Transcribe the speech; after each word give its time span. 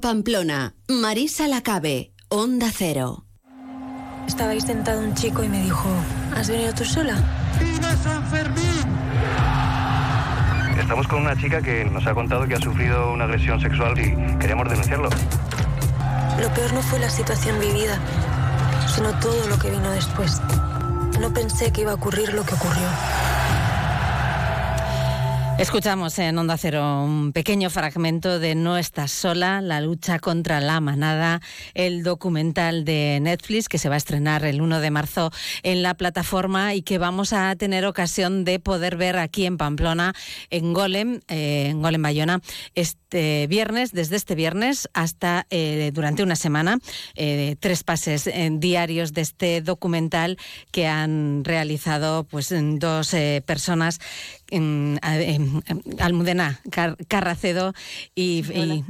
Pamplona. 0.00 0.74
Marisa 0.88 1.48
Lacabe, 1.48 2.12
Onda 2.28 2.70
Cero. 2.72 3.24
Estaba 4.26 4.50
ahí 4.50 4.60
sentado 4.60 5.00
un 5.00 5.14
chico 5.14 5.42
y 5.42 5.48
me 5.48 5.62
dijo, 5.62 5.88
¿has 6.36 6.48
venido 6.48 6.72
tú 6.74 6.84
sola? 6.84 7.16
¡Viva 7.58 7.96
San 7.96 8.24
Fermín! 8.26 8.84
Estamos 10.78 11.08
con 11.08 11.22
una 11.22 11.36
chica 11.36 11.60
que 11.60 11.84
nos 11.84 12.06
ha 12.06 12.14
contado 12.14 12.46
que 12.46 12.54
ha 12.54 12.60
sufrido 12.60 13.12
una 13.12 13.24
agresión 13.24 13.60
sexual 13.60 13.98
y 13.98 14.38
queremos 14.38 14.68
denunciarlo. 14.68 15.08
Lo 16.40 16.54
peor 16.54 16.72
no 16.72 16.82
fue 16.82 16.98
la 16.98 17.10
situación 17.10 17.58
vivida, 17.58 17.98
sino 18.94 19.18
todo 19.20 19.46
lo 19.48 19.58
que 19.58 19.70
vino 19.70 19.90
después. 19.90 20.40
No 21.20 21.32
pensé 21.32 21.72
que 21.72 21.80
iba 21.80 21.92
a 21.92 21.94
ocurrir 21.94 22.32
lo 22.32 22.44
que 22.44 22.54
ocurrió. 22.54 22.88
Escuchamos 25.58 26.16
en 26.20 26.38
Onda 26.38 26.56
Cero 26.56 27.02
un 27.02 27.32
pequeño 27.32 27.68
fragmento 27.68 28.38
de 28.38 28.54
No 28.54 28.78
estás 28.78 29.10
sola, 29.10 29.60
la 29.60 29.80
lucha 29.80 30.20
contra 30.20 30.60
la 30.60 30.80
manada, 30.80 31.40
el 31.74 32.04
documental 32.04 32.84
de 32.84 33.18
Netflix 33.20 33.68
que 33.68 33.78
se 33.78 33.88
va 33.88 33.96
a 33.96 33.98
estrenar 33.98 34.44
el 34.44 34.62
1 34.62 34.78
de 34.78 34.90
marzo 34.92 35.32
en 35.64 35.82
la 35.82 35.94
plataforma 35.94 36.74
y 36.74 36.82
que 36.82 36.98
vamos 36.98 37.32
a 37.32 37.56
tener 37.56 37.86
ocasión 37.86 38.44
de 38.44 38.60
poder 38.60 38.96
ver 38.96 39.18
aquí 39.18 39.46
en 39.46 39.56
Pamplona, 39.56 40.14
en 40.50 40.72
Golem, 40.72 41.22
eh, 41.26 41.66
en 41.70 41.82
Golem 41.82 42.02
Bayona, 42.02 42.40
este 42.76 43.48
viernes, 43.48 43.90
desde 43.90 44.14
este 44.14 44.36
viernes 44.36 44.88
hasta 44.94 45.44
eh, 45.50 45.90
durante 45.92 46.22
una 46.22 46.36
semana, 46.36 46.78
eh, 47.16 47.56
tres 47.58 47.82
pases 47.82 48.30
diarios 48.60 49.12
de 49.12 49.22
este 49.22 49.60
documental 49.60 50.38
que 50.70 50.86
han 50.86 51.42
realizado 51.44 52.22
pues 52.22 52.54
dos 52.78 53.16
personas 53.44 53.98
en, 54.50 55.00
Almudena 55.98 56.60
Carracedo 57.08 57.74
y, 58.14 58.44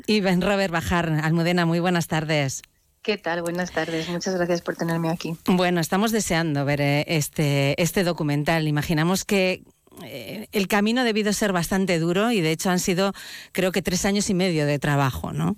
y, 0.06 0.20
Ben 0.20 0.40
Robert 0.40 0.72
Bajar. 0.72 1.08
Almudena, 1.22 1.66
muy 1.66 1.80
buenas 1.80 2.06
tardes. 2.08 2.62
¿Qué 3.02 3.16
tal? 3.16 3.42
Buenas 3.42 3.70
tardes. 3.70 4.08
Muchas 4.08 4.34
gracias 4.34 4.60
por 4.60 4.76
tenerme 4.76 5.10
aquí. 5.10 5.36
Bueno, 5.46 5.80
estamos 5.80 6.12
deseando 6.12 6.64
ver 6.64 6.80
eh, 6.80 7.04
este, 7.08 7.80
este 7.80 8.04
documental. 8.04 8.68
Imaginamos 8.68 9.24
que 9.24 9.62
eh, 10.04 10.48
el 10.52 10.68
camino 10.68 11.00
ha 11.00 11.04
debido 11.04 11.32
ser 11.32 11.52
bastante 11.52 11.98
duro 11.98 12.30
y 12.32 12.40
de 12.40 12.52
hecho 12.52 12.70
han 12.70 12.80
sido, 12.80 13.12
creo 13.52 13.72
que, 13.72 13.82
tres 13.82 14.04
años 14.04 14.28
y 14.30 14.34
medio 14.34 14.66
de 14.66 14.78
trabajo, 14.78 15.32
¿no? 15.32 15.56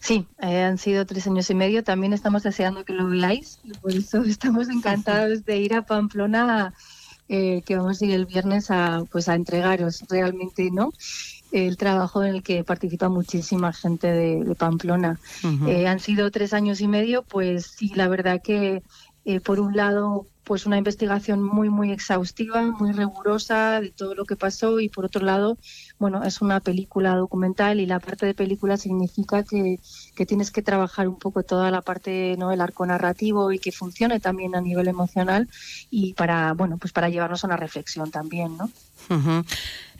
Sí, 0.00 0.26
eh, 0.40 0.62
han 0.62 0.78
sido 0.78 1.04
tres 1.04 1.26
años 1.26 1.50
y 1.50 1.54
medio. 1.54 1.82
También 1.82 2.12
estamos 2.12 2.42
deseando 2.42 2.84
que 2.84 2.92
lo 2.92 3.08
veáis 3.08 3.58
por 3.80 3.92
eso 3.92 4.22
estamos 4.22 4.68
encantados 4.68 5.44
de 5.44 5.58
ir 5.58 5.74
a 5.74 5.82
Pamplona 5.82 6.74
eh, 7.28 7.62
que 7.64 7.76
vamos 7.76 8.00
a 8.00 8.04
ir 8.04 8.12
el 8.12 8.26
viernes 8.26 8.70
a, 8.70 9.04
pues 9.10 9.28
a 9.28 9.34
entregaros 9.34 10.04
realmente, 10.08 10.70
¿no? 10.70 10.92
el 11.52 11.76
trabajo 11.76 12.22
en 12.22 12.34
el 12.36 12.42
que 12.42 12.64
participa 12.64 13.08
muchísima 13.08 13.72
gente 13.72 14.08
de, 14.08 14.54
Pamplona. 14.54 15.18
Eh, 15.66 15.86
han 15.86 16.00
sido 16.00 16.30
tres 16.30 16.52
años 16.52 16.80
y 16.80 16.88
medio, 16.88 17.22
pues 17.22 17.66
sí, 17.66 17.92
la 17.94 18.08
verdad 18.08 18.42
que 18.42 18.82
eh, 19.24 19.40
por 19.40 19.60
un 19.60 19.76
lado 19.76 20.26
pues 20.48 20.64
una 20.64 20.78
investigación 20.78 21.42
muy 21.42 21.68
muy 21.68 21.92
exhaustiva, 21.92 22.62
muy 22.62 22.92
rigurosa 22.92 23.82
de 23.82 23.90
todo 23.90 24.14
lo 24.14 24.24
que 24.24 24.34
pasó 24.34 24.80
y 24.80 24.88
por 24.88 25.04
otro 25.04 25.22
lado, 25.22 25.58
bueno, 25.98 26.24
es 26.24 26.40
una 26.40 26.60
película 26.60 27.14
documental 27.16 27.80
y 27.80 27.86
la 27.86 28.00
parte 28.00 28.24
de 28.24 28.32
película 28.32 28.78
significa 28.78 29.42
que, 29.42 29.78
que 30.16 30.24
tienes 30.24 30.50
que 30.50 30.62
trabajar 30.62 31.06
un 31.06 31.18
poco 31.18 31.42
toda 31.42 31.70
la 31.70 31.82
parte, 31.82 32.34
¿no? 32.38 32.50
el 32.50 32.62
arco 32.62 32.86
narrativo 32.86 33.52
y 33.52 33.58
que 33.58 33.72
funcione 33.72 34.20
también 34.20 34.56
a 34.56 34.62
nivel 34.62 34.88
emocional 34.88 35.50
y 35.90 36.14
para, 36.14 36.54
bueno, 36.54 36.78
pues 36.78 36.94
para 36.94 37.10
llevarnos 37.10 37.44
a 37.44 37.48
una 37.48 37.58
reflexión 37.58 38.10
también, 38.10 38.56
¿no? 38.56 38.70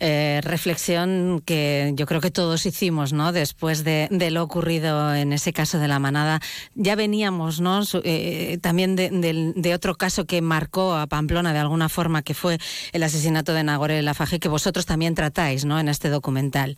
Eh, 0.00 0.40
reflexión 0.44 1.42
que 1.44 1.92
yo 1.96 2.06
creo 2.06 2.20
que 2.20 2.30
todos 2.30 2.66
hicimos, 2.66 3.12
¿no? 3.12 3.32
Después 3.32 3.82
de, 3.82 4.08
lo 4.30 4.44
ocurrido 4.44 5.12
en 5.12 5.32
ese 5.32 5.52
caso 5.52 5.80
de 5.80 5.88
la 5.88 5.98
manada, 5.98 6.40
ya 6.76 6.94
veníamos, 6.94 7.60
¿no? 7.60 7.80
Eh, 8.04 8.58
también 8.62 8.94
de, 8.94 9.74
otro 9.74 9.96
caso 9.96 10.24
que 10.24 10.40
marcó 10.40 10.94
a 10.94 11.08
Pamplona 11.08 11.52
de 11.52 11.58
alguna 11.58 11.88
forma, 11.88 12.22
que 12.22 12.34
fue 12.34 12.58
el 12.92 13.02
asesinato 13.02 13.52
de 13.54 13.64
Nagore 13.64 14.00
Lafaje, 14.02 14.38
que 14.38 14.48
vosotros 14.48 14.86
también 14.86 15.16
tratáis, 15.16 15.64
¿no? 15.64 15.80
En 15.80 15.88
este 15.88 16.10
documental. 16.10 16.76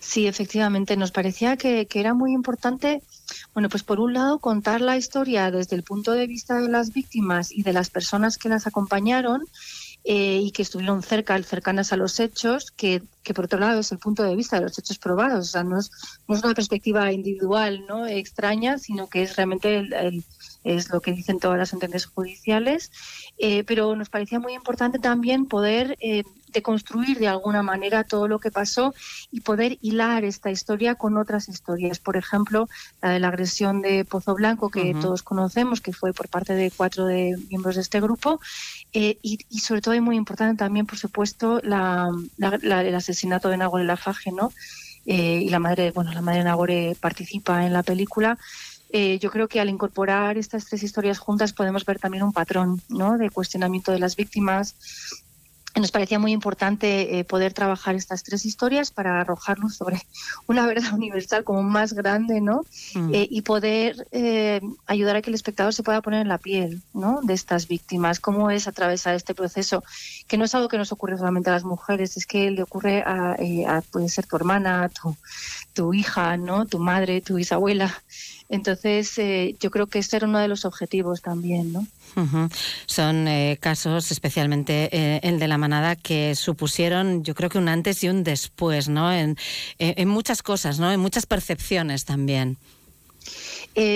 Sí, 0.00 0.26
efectivamente, 0.26 0.96
nos 0.96 1.12
parecía 1.12 1.58
que, 1.58 1.86
que 1.86 2.00
era 2.00 2.14
muy 2.14 2.32
importante 2.32 3.02
bueno, 3.54 3.68
pues 3.68 3.82
por 3.82 4.00
un 4.00 4.14
lado 4.14 4.38
contar 4.38 4.80
la 4.80 4.96
historia 4.96 5.50
desde 5.50 5.76
el 5.76 5.82
punto 5.82 6.12
de 6.12 6.26
vista 6.26 6.60
de 6.60 6.68
las 6.68 6.92
víctimas 6.92 7.52
y 7.52 7.62
de 7.62 7.72
las 7.72 7.90
personas 7.90 8.38
que 8.38 8.48
las 8.48 8.66
acompañaron 8.66 9.42
eh, 10.04 10.40
y 10.42 10.50
que 10.52 10.62
estuvieron 10.62 11.02
cerca, 11.02 11.40
cercanas 11.42 11.92
a 11.92 11.96
los 11.96 12.20
hechos, 12.20 12.70
que, 12.70 13.02
por 13.34 13.44
otro 13.44 13.60
lado 13.60 13.80
es 13.80 13.92
el 13.92 13.98
punto 13.98 14.22
de 14.22 14.34
vista 14.34 14.56
de 14.56 14.62
los 14.62 14.78
hechos 14.78 14.98
probados. 14.98 15.48
O 15.48 15.50
sea, 15.50 15.62
no 15.62 15.78
es, 15.78 15.90
una 16.26 16.54
perspectiva 16.54 17.12
individual 17.12 17.84
no 17.86 18.06
extraña, 18.06 18.78
sino 18.78 19.08
que 19.08 19.22
es 19.22 19.36
realmente 19.36 19.76
el, 19.78 20.24
es 20.64 20.90
lo 20.90 21.00
que 21.00 21.12
dicen 21.12 21.38
todas 21.38 21.58
las 21.58 21.68
sentencias 21.68 22.06
judiciales. 22.06 22.90
Eh, 23.38 23.64
pero 23.64 23.94
nos 23.94 24.08
parecía 24.08 24.40
muy 24.40 24.54
importante 24.54 24.98
también 24.98 25.46
poder 25.46 25.96
eh, 26.00 26.24
deconstruir 26.52 27.18
de 27.18 27.28
alguna 27.28 27.62
manera 27.62 28.04
todo 28.04 28.28
lo 28.28 28.38
que 28.38 28.50
pasó 28.50 28.94
y 29.30 29.40
poder 29.40 29.78
hilar 29.80 30.24
esta 30.24 30.50
historia 30.50 30.94
con 30.94 31.16
otras 31.16 31.48
historias. 31.48 31.98
Por 31.98 32.16
ejemplo, 32.16 32.68
la 33.02 33.10
de 33.10 33.20
la 33.20 33.28
agresión 33.28 33.82
de 33.82 34.04
Pozo 34.04 34.34
Blanco, 34.34 34.70
que 34.70 34.94
todos 35.00 35.22
conocemos, 35.22 35.80
que 35.80 35.92
fue 35.92 36.12
por 36.12 36.28
parte 36.28 36.54
de 36.54 36.70
cuatro 36.70 37.06
de 37.06 37.36
miembros 37.48 37.76
de 37.76 37.82
este 37.82 38.00
grupo. 38.00 38.40
Eh, 38.92 39.18
y, 39.22 39.38
sobre 39.60 39.80
todo, 39.80 39.94
es 39.94 40.02
muy 40.02 40.16
importante 40.16 40.58
también, 40.58 40.86
por 40.86 40.98
supuesto, 40.98 41.60
la, 41.62 42.10
el 42.38 42.94
asesinato 42.94 43.48
de 43.48 43.56
Nagore 43.56 43.84
Lafaje, 43.84 44.32
¿no? 44.32 44.52
Eh, 45.06 45.42
y 45.44 45.48
la 45.48 45.58
madre, 45.58 45.92
bueno, 45.92 46.12
la 46.12 46.20
madre 46.20 46.38
de 46.38 46.44
Nagore 46.44 46.96
participa 47.00 47.64
en 47.64 47.72
la 47.72 47.82
película. 47.82 48.38
Eh, 48.92 49.18
yo 49.20 49.30
creo 49.30 49.46
que 49.46 49.60
al 49.60 49.68
incorporar 49.68 50.36
estas 50.36 50.66
tres 50.66 50.82
historias 50.82 51.18
juntas 51.18 51.52
podemos 51.52 51.84
ver 51.84 52.00
también 52.00 52.24
un 52.24 52.32
patrón 52.32 52.82
¿no? 52.88 53.18
de 53.18 53.30
cuestionamiento 53.30 53.92
de 53.92 54.00
las 54.00 54.16
víctimas, 54.16 54.74
nos 55.78 55.92
parecía 55.92 56.18
muy 56.18 56.32
importante 56.32 57.18
eh, 57.18 57.24
poder 57.24 57.52
trabajar 57.52 57.94
estas 57.94 58.24
tres 58.24 58.44
historias 58.44 58.90
para 58.90 59.20
arrojar 59.20 59.58
luz 59.58 59.76
sobre 59.76 60.02
una 60.46 60.66
verdad 60.66 60.92
universal 60.94 61.44
como 61.44 61.62
más 61.62 61.92
grande, 61.92 62.40
¿no? 62.40 62.64
Mm. 62.94 63.14
Eh, 63.14 63.28
y 63.30 63.42
poder 63.42 64.08
eh, 64.10 64.60
ayudar 64.86 65.16
a 65.16 65.22
que 65.22 65.30
el 65.30 65.34
espectador 65.34 65.72
se 65.72 65.82
pueda 65.82 66.02
poner 66.02 66.22
en 66.22 66.28
la 66.28 66.38
piel, 66.38 66.82
¿no? 66.92 67.20
De 67.22 67.34
estas 67.34 67.68
víctimas, 67.68 68.18
cómo 68.18 68.50
es 68.50 68.66
atravesar 68.66 69.14
este 69.14 69.34
proceso, 69.34 69.84
que 70.26 70.36
no 70.36 70.44
es 70.44 70.54
algo 70.54 70.68
que 70.68 70.78
nos 70.78 70.92
ocurre 70.92 71.16
solamente 71.16 71.50
a 71.50 71.52
las 71.52 71.64
mujeres, 71.64 72.16
es 72.16 72.26
que 72.26 72.50
le 72.50 72.62
ocurre 72.62 73.02
a, 73.02 73.36
a 73.68 73.82
puede 73.82 74.08
ser 74.08 74.26
tu 74.26 74.36
hermana, 74.36 74.88
tu, 74.88 75.16
tu 75.72 75.94
hija, 75.94 76.36
¿no? 76.36 76.66
Tu 76.66 76.78
madre, 76.78 77.20
tu 77.20 77.36
bisabuela. 77.36 78.02
Entonces, 78.50 79.16
eh, 79.18 79.54
yo 79.60 79.70
creo 79.70 79.86
que 79.86 80.00
este 80.00 80.16
era 80.16 80.26
uno 80.26 80.40
de 80.40 80.48
los 80.48 80.64
objetivos 80.64 81.22
también, 81.22 81.72
¿no? 81.72 81.86
Son 82.86 83.28
eh, 83.28 83.56
casos, 83.60 84.10
especialmente 84.10 84.88
eh, 84.90 85.20
el 85.22 85.38
de 85.38 85.46
la 85.46 85.56
manada, 85.56 85.94
que 85.94 86.34
supusieron, 86.34 87.22
yo 87.22 87.36
creo 87.36 87.48
que 87.48 87.58
un 87.58 87.68
antes 87.68 88.02
y 88.02 88.08
un 88.08 88.24
después, 88.24 88.88
¿no? 88.88 89.12
En, 89.12 89.36
en 89.78 90.08
muchas 90.08 90.42
cosas, 90.42 90.80
¿no? 90.80 90.90
En 90.90 90.98
muchas 90.98 91.26
percepciones 91.26 92.04
también. 92.04 92.58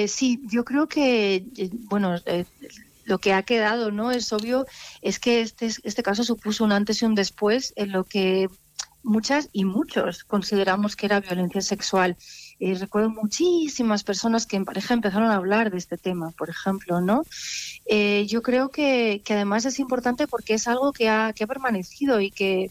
sí, 0.07 0.41
yo 0.45 0.65
creo 0.65 0.87
que, 0.87 1.45
bueno, 1.89 2.15
lo 3.07 3.19
que 3.19 3.33
ha 3.33 3.43
quedado, 3.43 3.91
¿no? 3.91 4.13
Es 4.13 4.33
obvio, 4.33 4.67
es 5.03 5.19
que 5.19 5.41
este, 5.41 5.67
este 5.83 6.03
caso 6.05 6.23
supuso 6.23 6.63
un 6.63 6.71
antes 6.71 7.03
y 7.03 7.07
un 7.07 7.17
después 7.17 7.73
en 7.75 7.91
lo 7.91 8.05
que 8.05 8.49
muchas 9.03 9.49
y 9.53 9.65
muchos 9.65 10.23
consideramos 10.23 10.95
que 10.95 11.07
era 11.07 11.21
violencia 11.21 11.61
sexual 11.61 12.17
eh, 12.61 12.75
recuerdo 12.75 13.11
muchísimas 13.11 14.05
personas 14.05 14.47
que 14.47 14.57
en 14.57 14.65
pareja 14.65 14.95
empezaron 14.95 15.31
a 15.31 15.37
hablar 15.37 15.71
de 15.71 15.79
este 15.79 15.99
tema, 15.99 16.31
por 16.33 16.51
ejemplo, 16.51 17.01
¿no? 17.01 17.25
Eh, 17.87 18.27
yo 18.27 18.43
creo 18.43 18.71
que, 18.71 19.23
que, 19.25 19.35
además 19.35 19.65
es 19.65 19.79
importante 19.79 20.27
porque 20.27 20.55
es 20.55 20.69
algo 20.69 20.93
que 20.93 21.09
ha, 21.09 21.33
que 21.33 21.45
ha 21.45 21.49
permanecido 21.49 22.21
y 22.21 22.31
que, 22.31 22.71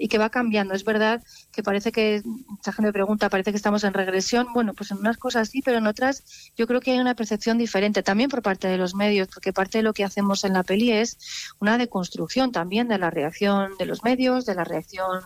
y 0.00 0.08
que 0.08 0.18
va 0.18 0.30
cambiando. 0.30 0.74
Es 0.74 0.84
verdad 0.84 1.22
que 1.52 1.62
parece 1.62 1.92
que, 1.92 2.22
mucha 2.24 2.72
gente 2.72 2.88
me 2.88 2.92
pregunta, 2.92 3.28
parece 3.28 3.50
que 3.52 3.56
estamos 3.58 3.84
en 3.84 3.92
regresión. 3.92 4.48
Bueno, 4.54 4.72
pues 4.72 4.90
en 4.90 4.96
unas 4.96 5.18
cosas 5.18 5.50
sí, 5.50 5.60
pero 5.62 5.78
en 5.78 5.86
otras 5.86 6.24
yo 6.56 6.66
creo 6.66 6.80
que 6.80 6.92
hay 6.92 6.98
una 6.98 7.14
percepción 7.14 7.58
diferente 7.58 8.02
también 8.02 8.30
por 8.30 8.42
parte 8.42 8.66
de 8.66 8.78
los 8.78 8.94
medios, 8.94 9.28
porque 9.28 9.52
parte 9.52 9.78
de 9.78 9.84
lo 9.84 9.92
que 9.92 10.02
hacemos 10.02 10.42
en 10.44 10.54
la 10.54 10.62
peli 10.62 10.90
es 10.90 11.18
una 11.60 11.76
deconstrucción 11.76 12.50
también 12.50 12.88
de 12.88 12.98
la 12.98 13.10
reacción 13.10 13.76
de 13.78 13.84
los 13.84 14.02
medios, 14.02 14.46
de 14.46 14.54
la 14.54 14.64
reacción 14.64 15.20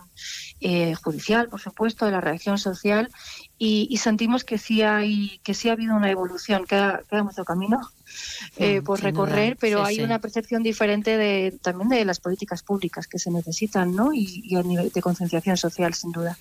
eh, 0.59 0.93
judicial, 0.95 1.47
por 1.47 1.61
supuesto, 1.61 2.05
de 2.05 2.11
la 2.11 2.21
reacción 2.21 2.57
social 2.57 3.09
y, 3.57 3.97
sentimos 3.97 4.43
que 4.43 4.57
sí 4.57 4.81
hay 4.81 5.39
que 5.43 5.53
sí 5.53 5.69
ha 5.69 5.71
habido 5.71 5.95
una 5.95 6.11
evolución 6.11 6.65
queda, 6.65 7.01
queda 7.09 7.23
mucho 7.23 7.45
camino 7.45 7.79
eh, 8.57 8.81
por 8.81 9.01
recorrer, 9.01 9.57
pero 9.59 9.83
hay 9.83 10.01
una 10.01 10.19
percepción 10.19 10.63
diferente 10.63 11.17
de 11.17 11.53
también 11.61 11.89
de 11.89 12.05
las 12.05 12.19
políticas 12.19 12.63
públicas 12.63 13.07
que 13.07 13.19
se 13.19 13.31
necesitan, 13.31 13.95
¿no? 13.95 14.13
Y, 14.13 14.55
a 14.55 14.63
nivel 14.63 14.91
de 14.91 15.01
concienciación 15.01 15.57
social, 15.57 15.93
sin 15.93 16.11
duda. 16.11 16.37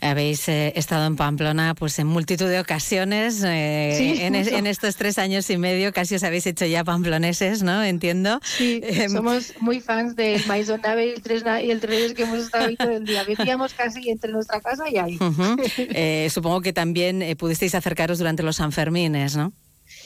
Habéis 0.00 0.48
eh, 0.48 0.72
estado 0.76 1.06
en 1.06 1.16
Pamplona, 1.16 1.74
pues 1.74 1.98
en 1.98 2.06
multitud 2.06 2.46
de 2.46 2.60
ocasiones, 2.60 3.42
eh, 3.44 4.26
en, 4.26 4.66
estos 4.66 4.96
tres 4.96 5.18
años 5.18 5.50
y 5.50 5.58
medio, 5.58 5.92
casi 5.92 6.14
os 6.14 6.22
habéis 6.22 6.46
hecho 6.46 6.64
ya 6.66 6.84
pamploneses, 6.84 7.62
¿no? 7.62 7.82
Entiendo. 7.82 8.40
Sí, 8.42 8.80
em, 8.84 9.10
somos 9.10 9.54
muy 9.60 9.80
fans 9.80 10.16
del 10.16 10.46
Maison 10.46 10.80
Nave 10.80 11.06
y 11.06 11.10
el 11.10 11.22
tres 11.22 11.44
y 11.62 11.70
el 11.70 11.80
tres 11.80 12.14
que 12.14 12.22
hemos 12.22 12.38
estado 12.38 12.66
ahí 12.66 12.76
todo 12.76 12.92
el 12.92 13.04
día. 13.04 13.24
Veníamos 13.24 13.74
casi 13.74 14.08
entre 14.08 14.30
nuestra 14.30 14.60
casa 14.60 14.84
y 14.88 14.96
ahí. 14.96 15.18
supongo 16.30 16.60
que 16.60 16.72
también 16.72 17.36
pudisteis 17.36 17.74
acercaros 17.74 18.18
durante 18.18 18.42
los 18.42 18.56
Sanfermines, 18.56 19.36
¿no? 19.36 19.52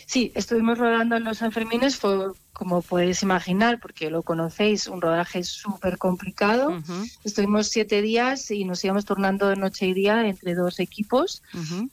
Sí, 0.07 0.33
estuvimos 0.35 0.79
rodando 0.79 1.17
en 1.17 1.25
los 1.25 1.39
Sanfermines, 1.39 1.97
fue 1.97 2.33
como 2.53 2.83
podéis 2.83 3.23
imaginar, 3.23 3.81
porque 3.81 4.11
lo 4.11 4.23
conocéis, 4.23 4.87
un 4.87 5.01
rodaje 5.01 5.43
súper 5.43 5.99
complicado. 5.99 6.79
Estuvimos 7.25 7.69
siete 7.69 8.01
días 8.01 8.51
y 8.51 8.65
nos 8.65 8.85
íbamos 8.85 9.05
tornando 9.05 9.49
de 9.49 9.57
noche 9.57 9.87
y 9.87 9.95
día 9.95 10.27
entre 10.27 10.55
dos 10.55 10.79
equipos, 10.79 11.43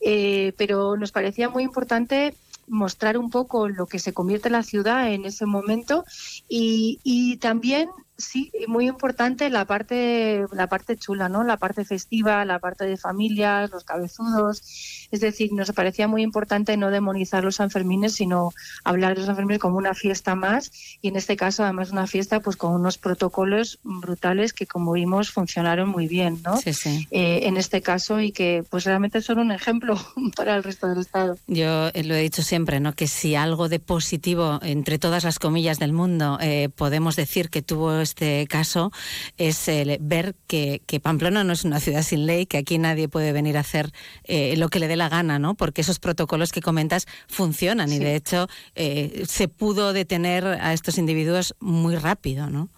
eh, 0.01 0.53
pero 0.57 0.97
nos 0.97 1.11
parecía 1.11 1.49
muy 1.49 1.63
importante 1.63 2.35
mostrar 2.67 3.17
un 3.17 3.29
poco 3.29 3.67
lo 3.67 3.85
que 3.85 3.99
se 3.99 4.13
convierte 4.13 4.47
en 4.47 4.53
la 4.53 4.63
ciudad 4.63 5.11
en 5.11 5.25
ese 5.25 5.45
momento 5.45 6.05
y, 6.47 6.99
y 7.03 7.37
también 7.37 7.89
sí, 8.21 8.51
muy 8.67 8.87
importante 8.87 9.49
la 9.49 9.65
parte, 9.65 10.45
la 10.51 10.67
parte 10.67 10.97
chula, 10.97 11.29
¿no? 11.29 11.43
La 11.43 11.57
parte 11.57 11.85
festiva, 11.85 12.45
la 12.45 12.59
parte 12.59 12.85
de 12.85 12.97
familias, 12.97 13.69
los 13.71 13.83
cabezudos. 13.83 15.07
Es 15.11 15.19
decir, 15.19 15.51
nos 15.53 15.71
parecía 15.71 16.07
muy 16.07 16.21
importante 16.21 16.77
no 16.77 16.89
demonizar 16.89 17.43
los 17.43 17.57
Sanfermines, 17.57 18.13
sino 18.13 18.53
hablar 18.83 19.13
de 19.13 19.19
los 19.19 19.27
Sanfermines 19.27 19.59
como 19.59 19.77
una 19.77 19.93
fiesta 19.93 20.35
más 20.35 20.71
y 21.01 21.09
en 21.09 21.15
este 21.15 21.35
caso 21.35 21.63
además 21.63 21.91
una 21.91 22.07
fiesta 22.07 22.39
pues 22.39 22.55
con 22.55 22.73
unos 22.73 22.97
protocolos 22.97 23.79
brutales 23.83 24.53
que 24.53 24.65
como 24.65 24.93
vimos 24.93 25.31
funcionaron 25.31 25.89
muy 25.89 26.07
bien, 26.07 26.41
¿no? 26.43 26.57
Sí, 26.57 26.73
sí. 26.73 27.07
Eh, 27.11 27.41
en 27.43 27.57
este 27.57 27.81
caso 27.81 28.19
y 28.19 28.31
que 28.31 28.63
pues 28.69 28.85
realmente 28.85 29.21
son 29.21 29.39
un 29.39 29.51
ejemplo 29.51 29.99
para 30.35 30.55
el 30.55 30.63
resto 30.63 30.87
del 30.87 30.99
Estado. 30.99 31.37
Yo 31.47 31.89
eh, 31.89 32.03
lo 32.03 32.15
he 32.15 32.21
dicho 32.21 32.43
siempre, 32.43 32.79
¿no? 32.79 32.93
Que 32.93 33.07
si 33.07 33.35
algo 33.35 33.69
de 33.69 33.79
positivo 33.79 34.59
entre 34.61 34.99
todas 34.99 35.23
las 35.23 35.39
comillas 35.39 35.79
del 35.79 35.93
mundo 35.93 36.37
eh, 36.41 36.69
podemos 36.75 37.15
decir 37.15 37.49
que 37.49 37.61
tuvo 37.61 37.99
este 38.11 38.45
caso 38.47 38.91
es 39.37 39.69
ver 40.01 40.35
que, 40.47 40.81
Pamplona 41.01 41.43
no 41.43 41.53
es 41.53 41.63
una 41.63 41.79
ciudad 41.79 42.03
sin 42.03 42.25
ley, 42.25 42.45
que 42.45 42.57
aquí 42.57 42.77
nadie 42.77 43.07
puede 43.07 43.31
venir 43.31 43.57
a 43.57 43.61
hacer 43.61 43.91
eh, 44.25 44.55
lo 44.57 44.69
que 44.69 44.79
le 44.79 44.87
dé 44.87 44.97
la 44.97 45.09
gana, 45.09 45.39
¿no? 45.39 45.55
Porque 45.55 45.81
esos 45.81 45.99
protocolos 45.99 46.51
que 46.51 46.61
comentas 46.61 47.07
funcionan 47.27 47.91
y 47.91 47.99
de 47.99 48.15
hecho 48.15 48.47
eh, 48.75 49.23
se 49.27 49.47
pudo 49.47 49.93
detener 49.93 50.45
a 50.45 50.73
estos 50.73 50.97
individuos 50.97 51.55
muy 51.59 51.95
rápido, 51.95 52.49
¿no? 52.49 52.69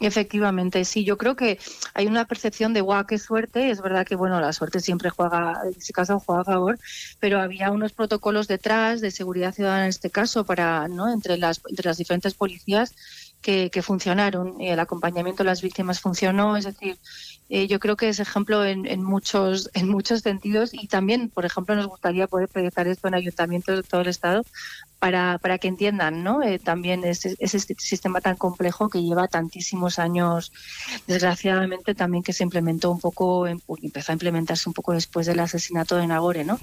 Efectivamente, 0.00 0.84
sí, 0.84 1.04
yo 1.04 1.18
creo 1.18 1.34
que 1.34 1.58
hay 1.92 2.06
una 2.06 2.24
percepción 2.24 2.72
de 2.72 2.80
guau, 2.82 3.04
qué 3.06 3.18
suerte. 3.18 3.70
Es 3.70 3.80
verdad 3.82 4.06
que 4.06 4.14
bueno, 4.14 4.40
la 4.40 4.52
suerte 4.52 4.78
siempre 4.78 5.10
juega, 5.10 5.60
en 5.64 5.70
este 5.76 5.92
caso 5.92 6.20
juega 6.20 6.42
a 6.42 6.44
favor, 6.44 6.78
pero 7.18 7.40
había 7.40 7.72
unos 7.72 7.92
protocolos 7.92 8.46
detrás 8.46 9.00
de 9.00 9.10
seguridad 9.10 9.52
ciudadana 9.52 9.84
en 9.84 9.88
este 9.88 10.10
caso 10.10 10.44
para, 10.44 10.86
¿no? 10.86 11.12
Entre 11.12 11.36
las, 11.36 11.60
entre 11.68 11.88
las 11.88 11.98
diferentes 11.98 12.34
policías 12.34 12.94
que, 13.42 13.82
funcionaron. 13.82 14.60
El 14.60 14.80
acompañamiento 14.80 15.42
de 15.42 15.48
las 15.48 15.62
víctimas 15.62 16.00
funcionó, 16.00 16.56
es 16.56 16.64
decir, 16.64 16.98
eh, 17.48 17.66
yo 17.66 17.78
creo 17.78 17.96
que 17.96 18.08
es 18.08 18.20
ejemplo 18.20 18.64
en, 18.64 18.86
en, 18.86 19.02
muchos 19.02 19.70
en 19.74 19.88
muchos 19.88 20.20
sentidos 20.20 20.70
y 20.72 20.88
también, 20.88 21.30
por 21.30 21.44
ejemplo, 21.44 21.74
nos 21.74 21.86
gustaría 21.86 22.26
poder 22.26 22.48
proyectar 22.48 22.86
esto 22.86 23.08
en 23.08 23.14
ayuntamientos 23.14 23.76
de 23.76 23.82
todo 23.82 24.02
el 24.02 24.08
estado 24.08 24.44
para, 24.98 25.38
para 25.38 25.58
que 25.58 25.68
entiendan 25.68 26.24
¿no? 26.24 26.42
Eh, 26.42 26.58
también 26.58 27.04
ese, 27.04 27.36
ese, 27.38 27.60
sistema 27.60 28.20
tan 28.20 28.36
complejo 28.36 28.88
que 28.88 29.02
lleva 29.02 29.28
tantísimos 29.28 29.98
años, 29.98 30.52
desgraciadamente 31.06 31.94
también 31.94 32.22
que 32.22 32.32
se 32.32 32.42
implementó 32.42 32.90
un 32.90 33.00
poco, 33.00 33.46
empezó 33.46 34.12
a 34.12 34.14
implementarse 34.14 34.68
un 34.68 34.72
poco 34.72 34.92
después 34.92 35.26
del 35.26 35.40
asesinato 35.40 35.96
de 35.96 36.06
Nagore. 36.06 36.44
¿no? 36.44 36.58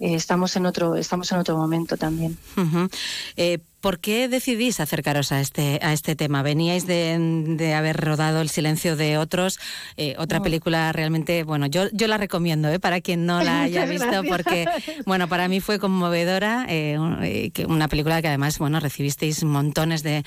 Eh, 0.00 0.14
estamos, 0.14 0.54
en 0.56 0.66
otro, 0.66 0.96
estamos 0.96 1.30
en 1.32 1.38
otro 1.38 1.56
momento 1.56 1.96
también. 1.96 2.38
¿Por 3.82 3.98
qué 3.98 4.28
decidís 4.28 4.78
acercaros 4.78 5.32
a 5.32 5.40
este, 5.40 5.80
a 5.82 5.92
este 5.92 6.14
tema? 6.14 6.44
Veníais 6.44 6.86
de, 6.86 7.74
haber 7.76 7.96
rodado 7.96 8.40
El 8.40 8.48
silencio 8.48 8.94
de 8.94 9.18
otros, 9.18 9.58
eh, 9.96 10.14
otra 10.18 10.40
película 10.40 10.92
realmente, 10.92 11.42
bueno, 11.42 11.66
yo, 11.66 11.88
yo 11.92 12.06
la 12.06 12.16
recomiendo 12.16 12.68
¿eh? 12.68 12.78
para 12.78 13.00
quien 13.00 13.26
no 13.26 13.42
la 13.44 13.62
haya 13.62 13.84
visto, 13.84 14.22
porque, 14.28 14.66
bueno, 15.04 15.26
para 15.26 15.48
mí 15.48 15.58
fue 15.58 15.80
conmovedora, 15.80 16.64
eh, 16.68 16.96
eh 17.22 17.66
una 17.66 17.88
película 17.88 18.22
que 18.22 18.28
además, 18.28 18.56
bueno, 18.60 18.78
recibisteis 18.78 19.42
montones 19.42 20.04
de, 20.04 20.22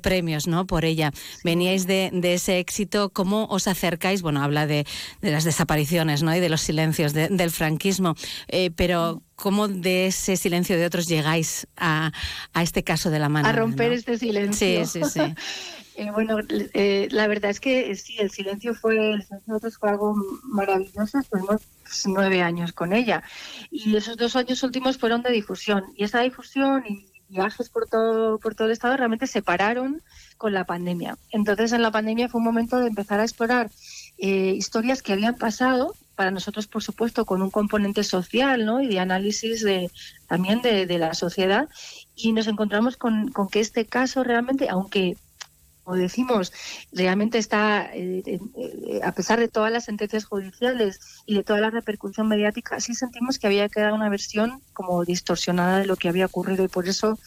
premios, 0.00 0.46
¿no? 0.46 0.68
Por 0.68 0.84
ella. 0.84 1.10
Veníais 1.42 1.88
de, 1.88 2.12
ese 2.22 2.60
éxito, 2.60 3.10
¿cómo 3.10 3.46
os 3.46 3.66
acercáis? 3.66 4.22
Bueno, 4.22 4.40
habla 4.40 4.68
de, 4.68 4.86
las 5.20 5.42
desapariciones, 5.42 6.22
¿no? 6.22 6.34
Y 6.36 6.38
de 6.38 6.48
los 6.48 6.60
silencios 6.60 7.12
del 7.12 7.50
franquismo, 7.50 8.14
pero 8.76 9.20
¿Cómo 9.40 9.68
de 9.68 10.06
ese 10.06 10.36
silencio 10.36 10.76
de 10.76 10.84
otros 10.84 11.08
llegáis 11.08 11.66
a, 11.76 12.12
este 12.60 12.84
caso 12.84 13.10
de 13.10 13.18
la 13.18 13.28
mano? 13.28 13.48
A 13.48 13.52
romper 13.52 13.92
este 13.92 14.18
silencio. 14.18 14.84
Sí, 14.86 15.02
sí, 15.02 15.10
sí. 15.10 15.20
Eh, 15.96 16.10
bueno, 16.12 16.38
eh, 16.48 17.08
la 17.10 17.26
verdad 17.26 17.50
es 17.50 17.60
que 17.60 17.94
sí, 17.94 18.16
el 18.18 18.30
silencio 18.30 18.74
fue, 18.74 18.94
el 18.96 19.22
silencio 19.22 19.52
de 19.52 19.56
otros 19.58 19.76
fue 19.76 19.90
algo 19.90 20.14
maravilloso. 20.44 21.18
Estuvimos 21.18 21.60
pues, 21.82 22.06
nueve 22.06 22.40
años 22.40 22.72
con 22.72 22.94
ella. 22.94 23.22
Y 23.70 23.96
esos 23.96 24.16
dos 24.16 24.34
años 24.34 24.62
últimos 24.62 24.96
fueron 24.96 25.22
de 25.22 25.30
difusión. 25.30 25.84
Y 25.96 26.04
esa 26.04 26.20
difusión 26.20 26.84
y 26.88 27.10
viajes 27.28 27.68
por 27.68 27.86
todo, 27.86 28.38
por 28.38 28.54
todo 28.54 28.68
el 28.68 28.72
estado 28.72 28.96
realmente 28.96 29.26
se 29.26 29.42
pararon 29.42 30.02
con 30.38 30.54
la 30.54 30.64
pandemia. 30.64 31.18
Entonces, 31.32 31.72
en 31.72 31.82
la 31.82 31.90
pandemia 31.90 32.30
fue 32.30 32.38
un 32.38 32.46
momento 32.46 32.80
de 32.80 32.86
empezar 32.86 33.20
a 33.20 33.24
explorar 33.24 33.70
eh, 34.16 34.54
historias 34.56 35.02
que 35.02 35.12
habían 35.12 35.36
pasado 35.36 35.94
para 36.20 36.30
nosotros, 36.30 36.66
por 36.66 36.82
supuesto, 36.82 37.24
con 37.24 37.40
un 37.40 37.48
componente 37.48 38.04
social 38.04 38.66
¿no? 38.66 38.82
y 38.82 38.88
de 38.88 39.00
análisis 39.00 39.64
de, 39.64 39.90
también 40.26 40.60
de, 40.60 40.98
la 40.98 41.14
sociedad. 41.14 41.66
Y 42.14 42.34
nos 42.34 42.46
encontramos 42.46 42.98
con, 42.98 43.32
que 43.50 43.60
este 43.60 43.86
caso 43.86 44.22
realmente, 44.22 44.68
aunque 44.68 45.16
como 45.82 45.96
decimos, 45.96 46.52
realmente 46.92 47.38
está, 47.38 47.88
eh, 47.94 48.22
eh, 48.26 49.00
a 49.02 49.12
pesar 49.12 49.40
de 49.40 49.48
todas 49.48 49.72
las 49.72 49.86
sentencias 49.86 50.26
judiciales 50.26 51.00
y 51.24 51.36
de 51.36 51.42
toda 51.42 51.58
la 51.58 51.70
repercusión 51.70 52.28
mediática, 52.28 52.80
sí 52.80 52.94
sentimos 52.94 53.38
que 53.38 53.46
había 53.46 53.70
quedado 53.70 53.94
una 53.94 54.10
versión 54.10 54.60
como 54.74 55.02
distorsionada 55.06 55.78
de 55.78 55.86
lo 55.86 55.96
que 55.96 56.10
había 56.10 56.26
ocurrido 56.26 56.62
y 56.66 56.68
por 56.68 56.86
eso 56.86 57.18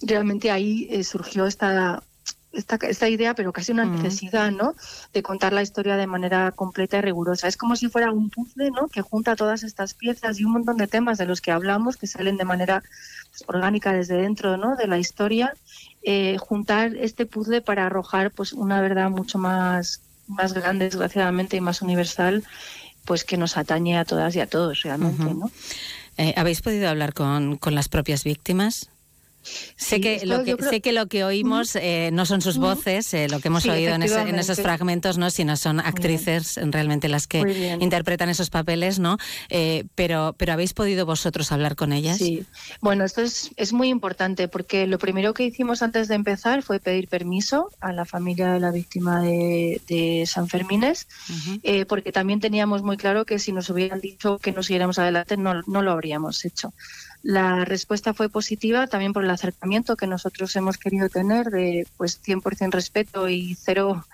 realmente 0.00 0.52
ahí 0.52 0.86
eh, 0.92 1.02
surgió 1.02 1.44
esta 1.44 2.04
esta, 2.52 2.76
esta 2.82 3.08
idea, 3.08 3.34
pero 3.34 3.52
casi 3.52 3.72
una 3.72 3.84
necesidad, 3.84 4.50
¿no? 4.50 4.74
De 5.12 5.22
contar 5.22 5.52
la 5.52 5.62
historia 5.62 5.96
de 5.96 6.06
manera 6.06 6.52
completa 6.52 6.98
y 6.98 7.00
rigurosa. 7.00 7.48
Es 7.48 7.56
como 7.56 7.76
si 7.76 7.88
fuera 7.88 8.12
un 8.12 8.30
puzzle, 8.30 8.70
¿no? 8.70 8.88
Que 8.88 9.00
junta 9.00 9.36
todas 9.36 9.62
estas 9.62 9.94
piezas 9.94 10.38
y 10.38 10.44
un 10.44 10.52
montón 10.52 10.76
de 10.76 10.86
temas 10.86 11.18
de 11.18 11.26
los 11.26 11.40
que 11.40 11.50
hablamos 11.50 11.96
que 11.96 12.06
salen 12.06 12.36
de 12.36 12.44
manera 12.44 12.82
pues, 13.30 13.44
orgánica 13.46 13.92
desde 13.92 14.16
dentro, 14.16 14.56
¿no? 14.56 14.76
De 14.76 14.86
la 14.86 14.98
historia. 14.98 15.54
Eh, 16.02 16.36
juntar 16.38 16.94
este 16.96 17.26
puzzle 17.26 17.62
para 17.62 17.86
arrojar, 17.86 18.30
pues, 18.30 18.52
una 18.52 18.80
verdad 18.80 19.08
mucho 19.10 19.38
más, 19.38 20.02
más 20.26 20.52
grande, 20.52 20.86
desgraciadamente, 20.86 21.56
y 21.56 21.60
más 21.60 21.80
universal, 21.80 22.44
pues, 23.04 23.24
que 23.24 23.36
nos 23.36 23.56
atañe 23.56 23.98
a 23.98 24.04
todas 24.04 24.36
y 24.36 24.40
a 24.40 24.46
todos, 24.46 24.82
realmente, 24.82 25.34
¿no? 25.34 25.50
Eh, 26.18 26.34
¿Habéis 26.36 26.60
podido 26.60 26.88
hablar 26.88 27.14
con, 27.14 27.56
con 27.56 27.74
las 27.74 27.88
propias 27.88 28.24
víctimas? 28.24 28.91
Sé, 29.76 30.00
que, 30.00 30.24
lo 30.24 30.44
que 30.44 30.56
sé 30.62 30.80
que 30.80 30.92
lo 30.92 31.06
que 31.06 31.24
oímos 31.24 31.76
eh, 31.76 32.10
no 32.12 32.26
son 32.26 32.40
sus 32.40 32.58
voces, 32.58 33.12
eh, 33.14 33.28
lo 33.28 33.40
que 33.40 33.48
hemos 33.48 33.66
oído 33.66 33.94
en, 33.94 34.02
esos 34.02 34.60
fragmentos, 34.60 35.18
no, 35.18 35.30
sino 35.30 35.56
son 35.56 35.80
actrices 35.80 36.58
realmente 36.62 37.08
las 37.08 37.26
que 37.26 37.76
interpretan 37.80 38.28
esos 38.28 38.50
papeles, 38.50 38.98
¿no? 38.98 39.18
Eh, 39.50 39.84
pero, 39.94 40.34
pero 40.38 40.52
habéis 40.52 40.74
podido 40.74 41.06
vosotros 41.06 41.50
hablar 41.52 41.76
con 41.76 41.92
ellas. 41.92 42.18
Sí, 42.18 42.44
bueno, 42.80 43.04
esto 43.04 43.22
es, 43.22 43.50
es 43.56 43.72
muy 43.72 43.88
importante 43.88 44.48
porque 44.48 44.86
lo 44.86 44.98
primero 44.98 45.34
que 45.34 45.44
hicimos 45.44 45.82
antes 45.82 46.08
de 46.08 46.14
empezar 46.14 46.62
fue 46.62 46.80
pedir 46.80 47.08
permiso 47.08 47.70
a 47.80 47.92
la 47.92 48.04
familia 48.04 48.52
de 48.52 48.60
la 48.60 48.70
víctima 48.70 49.22
de, 49.22 50.24
San 50.26 50.48
Fermines, 50.48 51.06
porque 51.88 52.12
también 52.12 52.40
teníamos 52.40 52.82
muy 52.82 52.96
claro 52.96 53.24
que 53.24 53.38
si 53.38 53.52
nos 53.52 53.68
hubieran 53.70 54.00
dicho 54.00 54.38
que 54.38 54.52
nos 54.52 54.66
siguiéramos 54.66 54.98
adelante 54.98 55.36
no, 55.36 55.62
no 55.66 55.82
lo 55.82 55.92
habríamos 55.92 56.44
hecho. 56.44 56.72
La 57.22 57.64
respuesta 57.64 58.14
fue 58.14 58.28
positiva 58.28 58.88
también 58.88 59.12
por 59.12 59.22
el 59.22 59.30
acercamiento 59.30 59.96
que 59.96 60.08
nosotros 60.08 60.54
hemos 60.56 60.76
querido 60.76 61.08
tener 61.08 61.50
de 61.50 61.86
pues 61.96 62.20
100% 62.20 62.72
respeto 62.72 63.28
y 63.28 63.54
cero, 63.54 64.04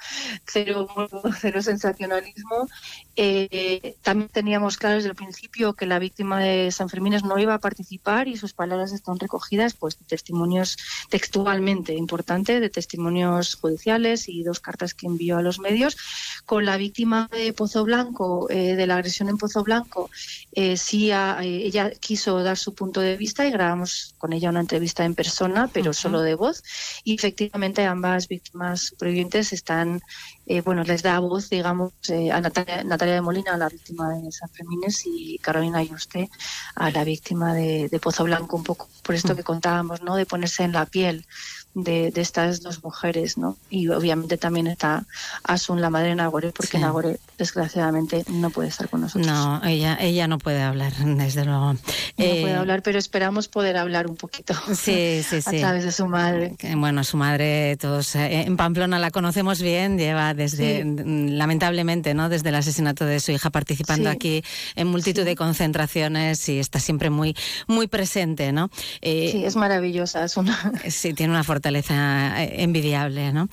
cero, 0.47 0.88
cero 1.41 1.62
sensacionalismo. 1.62 2.69
Eh, 3.17 3.97
también 4.03 4.29
teníamos 4.29 4.77
claro 4.77 4.97
desde 4.97 5.09
el 5.09 5.15
principio 5.15 5.73
que 5.73 5.87
la 5.87 5.99
víctima 5.99 6.38
de 6.38 6.71
San 6.71 6.91
Fermín 6.91 7.15
no 7.25 7.38
iba 7.38 7.55
a 7.55 7.59
participar 7.59 8.29
y 8.29 8.37
sus 8.37 8.53
palabras 8.53 8.93
están 8.93 9.19
recogidas 9.19 9.75
pues 9.75 9.97
testimonios 9.97 10.77
textualmente 11.09 11.95
importante 11.95 12.61
de 12.61 12.69
testimonios 12.69 13.55
judiciales 13.55 14.29
y 14.29 14.43
dos 14.43 14.61
cartas 14.61 14.93
que 14.93 15.07
envió 15.07 15.38
a 15.38 15.43
los 15.43 15.59
medios. 15.61 15.97
Con 16.45 16.67
la 16.67 16.77
víctima 16.77 17.29
de 17.33 17.55
Pozo 17.55 17.85
Blanco, 17.85 18.49
eh, 18.50 18.77
de 18.77 18.87
la 18.87 18.97
agresión 18.97 19.31
en 19.31 19.38
Pozo 19.38 19.65
Blanco, 19.65 20.11
eh, 20.53 20.77
sí 20.77 21.11
ella 21.11 21.91
quiso 21.91 22.43
dar 22.43 22.59
su 22.59 22.75
punto 22.75 22.98
de 23.00 23.17
vista 23.17 23.47
y 23.47 23.50
grabamos 23.50 24.14
con 24.19 24.33
ella 24.33 24.50
una 24.50 24.61
entrevista 24.61 25.05
en 25.05 25.14
persona, 25.14 25.69
pero 25.73 25.93
solo 25.93 26.21
de 26.21 26.35
voz. 26.35 26.62
Y 27.05 27.14
efectivamente 27.14 27.85
ambas 27.85 28.28
víctimas 28.28 28.81
supervivientes 28.81 29.52
están, 29.52 30.00
eh, 30.47 30.61
bueno, 30.61 30.83
les 30.85 31.02
da 31.02 31.19
voz, 31.19 31.50
digamos, 31.50 31.93
eh, 32.09 32.31
a 32.31 32.40
Natalia, 32.40 32.85
Natalia, 32.85 33.14
de 33.14 33.21
Molina, 33.21 33.55
a 33.55 33.59
la 33.59 33.69
víctima 33.69 34.11
de 34.11 34.33
San 34.33 34.49
Fermines, 34.50 35.02
y 35.07 35.38
Carolina 35.38 35.83
Yuste, 35.83 36.28
a 36.75 36.90
la 36.90 37.05
víctima 37.05 37.55
de, 37.55 37.88
de 37.88 38.00
Pozo 38.00 38.25
Blanco, 38.25 38.57
un 38.57 38.64
poco 38.64 38.88
por 39.02 39.14
esto 39.14 39.35
que 39.35 39.43
contábamos, 39.43 40.02
¿no? 40.02 40.17
De 40.17 40.26
ponerse 40.26 40.64
en 40.64 40.73
la 40.73 40.87
piel 40.87 41.26
de, 41.75 42.13
estas 42.17 42.63
dos 42.63 42.83
mujeres, 42.83 43.39
¿no? 43.39 43.57
Y 43.71 43.89
obviamente 43.89 44.37
también 44.37 44.67
está 44.67 45.05
Asun, 45.45 45.81
la 45.81 45.91
madre 45.91 46.09
de 46.09 46.15
Nagore, 46.17 46.53
porque 46.53 46.79
Nagore 46.79 47.19
desgraciadamente 47.37 48.25
no 48.29 48.51
puede 48.51 48.69
estar 48.69 48.89
con 48.89 49.03
nosotros. 49.03 49.27
No, 49.27 49.63
ella, 49.65 49.97
ella 50.01 50.27
no 50.27 50.39
puede 50.39 50.63
hablar, 50.63 50.93
desde 51.05 51.45
luego. 51.45 51.75
No 51.75 51.79
puede 52.17 52.51
eh, 52.51 52.55
hablar, 52.55 52.83
pero 52.83 52.99
esperamos 52.99 53.49
poder 53.49 53.77
hablar 53.77 54.07
un 54.09 54.17
poquito 54.17 54.55
sí, 54.75 55.23
sí, 55.23 55.37
a 55.47 55.51
través 55.51 55.85
de 55.85 55.93
su 55.93 56.07
madre. 56.07 56.57
Bueno, 56.77 57.05
su 57.05 57.17
madre, 57.17 57.77
todos 57.77 58.15
eh, 58.17 58.43
en 58.43 58.57
Pamplona 58.57 58.99
la 58.99 59.11
conocemos 59.11 59.61
bien, 59.61 59.99
lleva 59.99 60.35
desde, 60.35 60.85
lamentablemente, 60.85 62.15
¿no? 62.15 62.29
Desde 62.29 62.49
el 62.49 62.57
asesinato 62.57 63.05
de 63.05 63.21
su 63.21 63.33
hija 63.33 63.51
participando 63.51 64.11
aquí 64.11 64.43
en 64.75 64.89
multitud 64.89 65.25
de 65.25 65.37
concentraciones 65.37 66.49
y 66.49 66.59
está 66.59 66.81
siempre 66.81 67.11
muy, 67.11 67.37
muy 67.67 67.87
presente, 67.87 68.53
¿no? 68.53 68.71
Eh, 69.01 69.29
sí, 69.33 69.45
es 69.45 69.57
maravillosa, 69.57 70.25
es 70.25 70.37
una... 70.37 70.73
Sí, 70.89 71.15
tiene 71.15 71.33
una 71.33 71.45
fortaleza 71.45 71.58
eh, 71.65 72.62
envidiable, 72.62 73.33
¿no? 73.33 73.49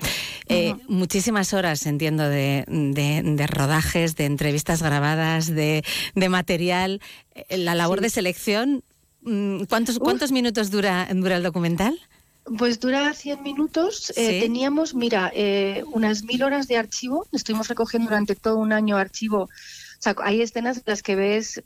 Eh, 0.48 0.74
muchísimas 0.88 1.52
horas, 1.52 1.86
entiendo, 1.86 2.28
de, 2.28 3.46
rodajes, 3.48 4.16
de 4.16 4.24
entrevistas 4.24 4.82
grabadas, 4.82 5.46
de, 5.46 5.82
material. 6.28 7.00
Eh, 7.34 7.58
la 7.58 7.74
labor 7.74 8.00
de 8.00 8.10
selección, 8.10 8.84
mm, 9.22 9.64
¿cuántos, 9.64 9.98
¿cuántos 9.98 10.32
minutos 10.32 10.70
dura, 10.70 11.08
dura 11.12 11.36
el 11.36 11.42
documental? 11.42 11.98
Pues 12.58 12.78
dura 12.78 13.12
100 13.12 13.42
minutos. 13.42 14.12
teníamos, 14.14 14.94
mira, 14.94 15.32
unas 15.92 16.22
mil 16.22 16.44
horas 16.44 16.68
de 16.68 16.76
archivo. 16.76 17.26
Estuvimos 17.32 17.66
recogiendo 17.66 18.08
durante 18.08 18.36
todo 18.36 18.58
un 18.58 18.72
año 18.72 18.96
archivo. 18.96 19.42
O 19.42 19.98
sea, 19.98 20.14
hay 20.22 20.42
escenas 20.42 20.76
en 20.76 20.84
las 20.86 21.02
que 21.02 21.16
ves 21.16 21.64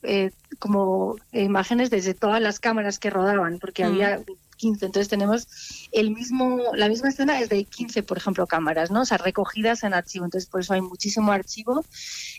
como 0.59 1.17
imágenes 1.33 1.91
desde 1.91 2.15
todas 2.15 2.41
las 2.41 2.61
cámaras 2.61 2.99
que 2.99 3.11
rodaban, 3.11 3.59
porque 3.59 3.85
mm. 3.85 3.87
había 3.87 4.21
15. 4.61 4.87
Entonces 4.87 5.09
tenemos 5.09 5.49
el 5.91 6.11
mismo, 6.11 6.61
la 6.75 6.89
misma 6.89 7.09
escena 7.09 7.41
es 7.41 7.49
de 7.49 7.65
15, 7.65 8.03
por 8.03 8.19
ejemplo, 8.19 8.47
cámaras, 8.47 8.91
¿no? 8.91 9.03
O 9.03 9.05
sea, 9.05 9.19
recogidas 9.19 9.83
en 9.83 9.95
archivo. 9.95 10.27
Entonces 10.27 10.49
por 10.49 10.61
eso 10.61 10.75
hay 10.75 10.83
muchísimo 10.83 11.33
archivo. 11.33 11.85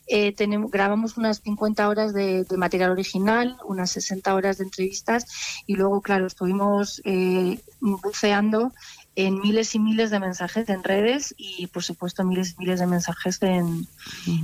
Eh, 0.08 0.32
tenemos, 0.34 0.70
grabamos 0.70 1.18
unas 1.18 1.42
50 1.42 1.90
horas 1.90 2.14
de, 2.14 2.46
material 2.56 2.92
original, 2.92 3.58
unas 3.66 3.92
60 3.92 4.36
horas 4.36 4.58
de 4.60 4.66
entrevistas 4.66 5.26
y 5.66 5.76
luego, 5.76 6.02
claro, 6.02 6.28
estuvimos 6.28 7.02
eh, 7.06 7.60
buceando 7.80 8.72
en 9.16 9.40
miles 9.42 9.76
y 9.76 9.80
miles 9.80 10.10
de 10.10 10.20
mensajes 10.22 10.70
en 10.70 10.84
redes 10.84 11.36
y 11.38 11.68
por 11.68 11.84
supuesto 11.84 12.24
miles 12.24 12.56
y 12.58 12.62
miles 12.62 12.80
de 12.80 12.88
mensajes 12.88 13.42
en, 13.42 13.86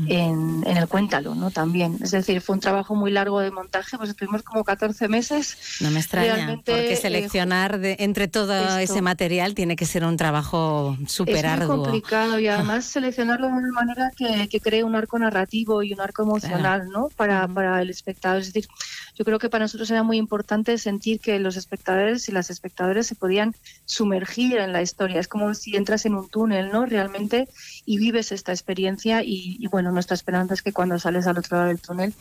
en, 0.09 0.63
el 0.65 0.87
Cuéntalo, 0.89 1.35
¿no? 1.35 1.51
También. 1.51 1.97
Es 2.01 2.11
decir, 2.11 2.41
fue 2.41 2.55
un 2.55 2.59
trabajo 2.59 2.93
muy 2.93 3.11
largo 3.11 3.39
de 3.39 3.49
montaje, 3.49 3.97
pues 3.97 4.09
estuvimos 4.09 4.43
como 4.43 4.65
14 4.65 5.07
meses. 5.07 5.57
No 5.79 5.89
me 5.91 5.99
extraña, 5.99 6.47
porque 6.65 6.93
eh, 6.93 6.95
seleccionar 6.97 7.79
de, 7.79 7.95
entre 7.99 8.27
todo 8.27 8.77
ese 8.77 9.01
material 9.01 9.55
tiene 9.55 9.77
que 9.77 9.85
ser 9.85 10.03
un 10.03 10.17
trabajo 10.17 10.97
súper 11.07 11.45
arduo. 11.45 11.75
Es 11.75 11.81
complicado 11.81 12.39
y 12.39 12.47
además 12.47 12.85
seleccionarlo 12.85 13.47
de 13.47 13.53
una 13.53 13.71
manera 13.71 14.11
que, 14.17 14.49
que 14.49 14.59
cree 14.59 14.83
un 14.83 14.95
arco 14.95 15.17
narrativo 15.17 15.81
y 15.81 15.93
un 15.93 16.01
arco 16.01 16.23
emocional, 16.23 16.89
¿no? 16.89 17.07
Para, 17.15 17.47
para 17.47 17.81
el 17.81 17.89
espectador. 17.89 18.41
Es 18.41 18.51
decir, 18.51 18.69
yo 19.15 19.23
creo 19.23 19.39
que 19.39 19.49
para 19.49 19.63
nosotros 19.63 19.89
era 19.89 20.03
muy 20.03 20.17
importante 20.17 20.77
sentir 20.77 21.19
que 21.19 21.39
los 21.39 21.55
espectadores 21.55 22.27
y 22.29 22.31
las 22.31 22.49
espectadoras 22.49 23.07
se 23.07 23.15
podían 23.15 23.55
sumergir 23.85 24.57
en 24.57 24.66
la 24.73 24.81
historia. 24.81 25.19
Es 25.19 25.27
como 25.27 25.53
si 25.53 25.75
entras 25.75 26.05
en 26.05 26.15
un 26.15 26.29
túnel, 26.29 26.71
¿no? 26.71 26.85
Realmente 26.85 27.47
y 27.85 27.97
vives 27.97 28.31
esta 28.31 28.51
experiencia 28.51 29.23
y, 29.23 29.65
bueno, 29.71 29.91
nuestra 29.91 30.13
esperanza 30.13 30.53
es 30.53 30.61
que 30.61 30.73
cuando 30.73 30.99
sales 30.99 31.25
al 31.25 31.37
otro 31.37 31.57
lado 31.57 31.69
del 31.69 31.79
túnel, 31.79 32.13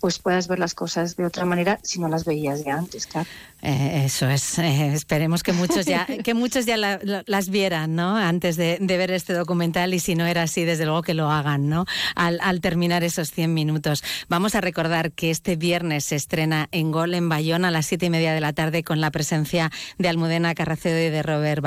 pues 0.00 0.18
puedas 0.18 0.46
ver 0.46 0.58
las 0.58 0.74
cosas 0.74 1.16
de 1.16 1.24
otra 1.24 1.44
manera 1.44 1.80
si 1.82 1.98
no 2.00 2.08
las 2.08 2.24
veías 2.24 2.64
de 2.64 2.70
antes, 2.70 3.06
claro. 3.06 3.28
Eh, 3.62 4.02
eso 4.04 4.28
es. 4.28 4.58
Eh, 4.58 4.92
esperemos 4.92 5.42
que 5.42 5.52
muchos 5.52 5.86
ya, 5.86 6.06
que 6.24 6.34
muchos 6.34 6.66
ya 6.66 6.76
las 6.76 7.48
vieran, 7.48 7.94
¿no? 7.94 8.16
Antes 8.16 8.56
de, 8.56 8.78
ver 8.80 9.10
este 9.10 9.32
documental 9.32 9.94
y 9.94 10.00
si 10.00 10.14
no 10.14 10.26
era 10.26 10.42
así, 10.42 10.64
desde 10.64 10.84
luego 10.84 11.02
que 11.02 11.14
lo 11.14 11.30
hagan, 11.30 11.68
¿no? 11.68 11.86
Al, 12.14 12.38
al, 12.42 12.60
terminar 12.60 13.02
esos 13.02 13.30
100 13.30 13.52
minutos. 13.52 14.04
Vamos 14.28 14.54
a 14.54 14.60
recordar 14.60 15.12
que 15.12 15.30
este 15.30 15.56
viernes 15.56 16.04
se 16.04 16.16
estrena 16.16 16.68
en 16.72 16.92
Gol 16.92 17.14
en 17.14 17.28
Bayón 17.28 17.64
a 17.64 17.70
las 17.70 17.86
siete 17.86 18.06
y 18.06 18.10
media 18.10 18.32
de 18.34 18.40
la 18.40 18.52
tarde 18.52 18.84
con 18.84 19.00
la 19.00 19.10
presencia 19.10 19.70
de 19.98 20.08
Almudena 20.08 20.54
Carracedo 20.54 20.98
y 20.98 21.10
de 21.10 21.22
Robert 21.22 21.62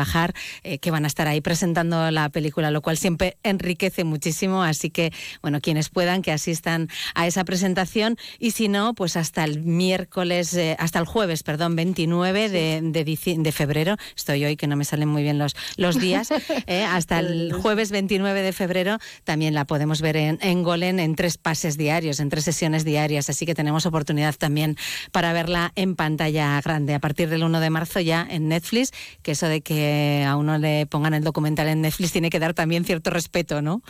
Eh, 0.63 0.79
que 0.79 0.91
van 0.91 1.03
a 1.05 1.07
estar 1.07 1.27
ahí 1.27 1.41
presentando 1.41 2.09
la 2.11 2.29
película, 2.29 2.71
lo 2.71 2.81
cual 2.81 2.97
siempre 2.97 3.37
enriquece 3.43 4.03
muchísimo. 4.03 4.63
Así 4.63 4.89
que, 4.89 5.11
bueno, 5.41 5.61
quienes 5.61 5.89
puedan 5.89 6.21
que 6.21 6.31
asistan 6.31 6.89
a 7.15 7.27
esa 7.27 7.43
presentación. 7.43 8.17
Y 8.39 8.51
si 8.51 8.67
no, 8.67 8.93
pues 8.93 9.15
hasta 9.17 9.43
el 9.43 9.63
miércoles, 9.63 10.57
hasta 10.77 10.99
el 10.99 11.05
jueves, 11.05 11.43
perdón, 11.43 11.75
29 11.75 12.49
de, 12.49 12.81
de, 12.81 13.51
febrero, 13.51 13.97
estoy 14.15 14.45
hoy 14.45 14.55
que 14.55 14.67
no 14.67 14.75
me 14.75 14.85
salen 14.85 15.09
muy 15.09 15.23
bien 15.23 15.37
los, 15.37 15.55
los 15.77 15.99
días, 15.99 16.31
eh, 16.67 16.83
hasta 16.83 17.19
el 17.19 17.53
jueves 17.53 17.91
29 17.91 18.41
de 18.41 18.53
febrero. 18.53 18.97
También 19.23 19.53
la 19.53 19.65
podemos 19.65 20.01
ver 20.01 20.17
en, 20.17 20.39
en 20.41 20.63
Golen 20.63 20.99
en 20.99 21.15
tres 21.15 21.37
pases 21.37 21.77
diarios, 21.77 22.19
en 22.19 22.29
tres 22.29 22.43
sesiones 22.43 22.85
diarias, 22.85 23.29
así 23.29 23.45
que 23.45 23.55
tenemos 23.55 23.85
oportunidad 23.85 24.35
también 24.35 24.77
para 25.11 25.33
verla 25.33 25.71
en 25.75 25.95
pantalla 25.95 26.61
grande. 26.61 26.93
A 26.93 26.99
partir 26.99 27.29
del 27.29 27.43
1 27.43 27.59
de 27.59 27.69
marzo 27.69 27.99
ya 27.99 28.25
en 28.29 28.47
Netflix, 28.47 28.91
que 29.21 29.31
eso 29.31 29.47
de 29.47 29.61
que 29.61 29.98
a 30.25 30.35
uno 30.35 30.57
le 30.57 30.85
pongan 30.85 31.13
el 31.13 31.23
documental 31.23 31.67
en 31.67 31.81
Netflix 31.81 32.11
tiene 32.11 32.29
que 32.29 32.39
dar 32.39 32.53
también 32.53 32.85
cierto 32.85 33.09
respeto, 33.09 33.61
¿no? 33.61 33.81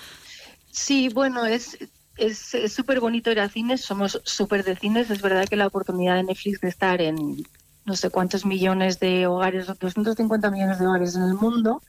Sí, 0.71 1.09
bueno, 1.09 1.45
es 1.45 1.77
es 2.19 2.55
súper 2.73 2.99
bonito 2.99 3.31
ir 3.31 3.39
a 3.39 3.49
cines, 3.49 3.81
somos 3.81 4.21
súper 4.25 4.63
de 4.63 4.75
cines, 4.75 5.09
es 5.09 5.21
verdad 5.21 5.47
que 5.47 5.55
la 5.55 5.67
oportunidad 5.67 6.15
de 6.15 6.23
Netflix 6.23 6.59
de 6.61 6.67
estar 6.67 7.01
en 7.01 7.43
no 7.85 7.95
sé 7.95 8.09
cuántos 8.09 8.45
millones 8.45 8.99
de 8.99 9.25
hogares, 9.25 9.67
250 9.67 10.51
millones 10.51 10.79
de 10.79 10.87
hogares 10.87 11.15
en 11.15 11.23
el 11.23 11.33
mundo. 11.33 11.81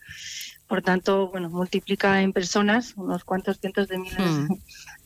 Por 0.66 0.82
tanto, 0.82 1.28
bueno, 1.28 1.50
multiplica 1.50 2.22
en 2.22 2.32
personas 2.32 2.94
unos 2.96 3.24
cuantos 3.24 3.58
cientos 3.58 3.88
de 3.88 3.98
miles 3.98 4.18
hmm. 4.18 4.54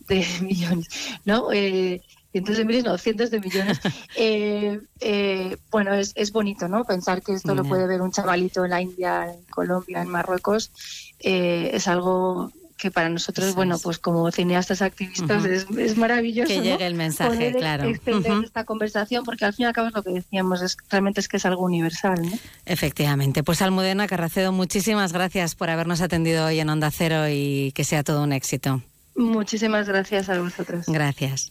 de 0.09 0.27
millones, 0.43 0.89
¿no? 1.25 1.53
Eh, 1.53 2.03
cientos 2.35 2.57
de 2.57 2.65
miles, 2.65 2.83
no, 2.83 2.99
cientos 2.99 3.31
de 3.31 3.39
millones. 3.39 3.81
Eh, 4.17 4.81
eh, 5.01 5.57
bueno, 5.71 5.95
es, 5.95 6.13
es, 6.17 6.33
bonito, 6.33 6.69
¿no? 6.69 6.85
Pensar 6.85 7.23
que 7.23 7.33
esto 7.33 7.55
lo 7.55 7.65
puede 7.65 7.87
ver 7.87 8.01
un 8.01 8.11
chavalito 8.11 8.65
en 8.65 8.71
la 8.71 8.81
India, 8.81 9.33
en 9.33 9.45
Colombia, 9.45 10.03
en 10.03 10.09
Marruecos, 10.09 10.71
es 11.19 11.89
algo 11.89 12.53
que 12.77 12.91
para 12.91 13.09
nosotros, 13.09 13.55
bueno, 13.55 13.79
pues 13.79 13.99
como 13.99 14.31
cineastas 14.31 14.83
activistas 14.83 15.45
es, 15.45 15.97
maravilloso. 15.97 16.49
Que 16.49 16.61
llegue 16.61 16.87
el 16.87 16.95
mensaje, 16.95 17.53
claro. 17.53 17.85
Extender 17.85 18.45
esta 18.45 18.65
conversación, 18.65 19.25
porque 19.25 19.45
al 19.45 19.55
fin 19.55 19.65
y 19.65 19.67
al 19.67 19.73
cabo 19.73 19.89
es 19.89 19.95
lo 19.95 20.03
que 20.03 20.13
decíamos, 20.13 20.63
es, 20.63 20.77
realmente 20.91 21.21
es 21.21 21.29
que 21.29 21.37
es 21.37 21.47
algo 21.47 21.65
universal. 21.65 22.21
¿no? 22.23 22.33
Efectivamente. 22.67 23.43
Pues 23.43 23.63
Almudena 23.63 24.07
Carracedo, 24.07 24.53
muchísimas 24.53 25.13
gracias 25.13 25.55
por 25.55 25.71
habernos 25.71 26.01
atendido 26.01 26.47
hoy 26.47 26.61
en 26.61 26.69
Onda 26.69 26.91
Cero 26.91 27.29
y 27.29 27.73
que 27.73 27.85
sea 27.85 28.03
todo 28.03 28.23
un 28.23 28.33
éxito. 28.33 28.83
Muchísimas 29.17 29.89
gracias 29.89 30.29
a 30.29 30.39
vosotros. 30.41 30.87
Gracias. 30.89 31.49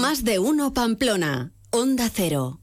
Más 0.00 0.24
de 0.24 0.38
uno 0.38 0.72
Pamplona, 0.72 1.52
Onda 1.70 2.10
Cero. 2.14 2.60